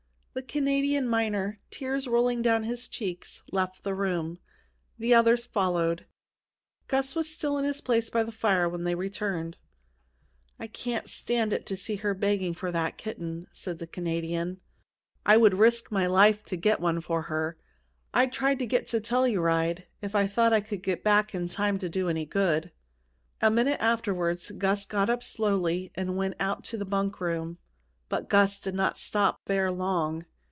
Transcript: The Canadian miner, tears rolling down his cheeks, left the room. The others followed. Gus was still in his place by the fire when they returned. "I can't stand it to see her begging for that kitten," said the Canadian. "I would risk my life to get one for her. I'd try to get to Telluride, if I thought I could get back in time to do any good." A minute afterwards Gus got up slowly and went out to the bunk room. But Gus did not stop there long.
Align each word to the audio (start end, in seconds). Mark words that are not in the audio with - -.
The 0.33 0.41
Canadian 0.41 1.09
miner, 1.09 1.59
tears 1.69 2.07
rolling 2.07 2.41
down 2.41 2.63
his 2.63 2.87
cheeks, 2.87 3.43
left 3.51 3.83
the 3.83 3.93
room. 3.93 4.39
The 4.97 5.13
others 5.13 5.43
followed. 5.45 6.05
Gus 6.87 7.15
was 7.15 7.29
still 7.29 7.57
in 7.57 7.65
his 7.65 7.81
place 7.81 8.09
by 8.09 8.23
the 8.23 8.31
fire 8.31 8.69
when 8.69 8.85
they 8.85 8.95
returned. 8.95 9.57
"I 10.57 10.67
can't 10.67 11.09
stand 11.09 11.51
it 11.51 11.65
to 11.65 11.75
see 11.75 11.97
her 11.97 12.13
begging 12.13 12.53
for 12.53 12.71
that 12.71 12.97
kitten," 12.97 13.47
said 13.51 13.79
the 13.79 13.87
Canadian. 13.87 14.61
"I 15.25 15.35
would 15.35 15.55
risk 15.59 15.91
my 15.91 16.07
life 16.07 16.43
to 16.43 16.55
get 16.55 16.79
one 16.79 17.01
for 17.01 17.23
her. 17.23 17.57
I'd 18.13 18.31
try 18.31 18.55
to 18.55 18.65
get 18.65 18.87
to 18.87 19.01
Telluride, 19.01 19.83
if 20.01 20.15
I 20.15 20.27
thought 20.27 20.53
I 20.53 20.61
could 20.61 20.81
get 20.81 21.03
back 21.03 21.35
in 21.35 21.49
time 21.49 21.77
to 21.79 21.89
do 21.89 22.07
any 22.07 22.25
good." 22.25 22.71
A 23.41 23.51
minute 23.51 23.81
afterwards 23.81 24.49
Gus 24.51 24.85
got 24.85 25.09
up 25.09 25.23
slowly 25.23 25.91
and 25.93 26.15
went 26.15 26.35
out 26.39 26.63
to 26.65 26.77
the 26.77 26.85
bunk 26.85 27.19
room. 27.19 27.57
But 28.09 28.27
Gus 28.27 28.59
did 28.59 28.75
not 28.75 28.97
stop 28.97 29.39
there 29.45 29.71
long. 29.71 30.25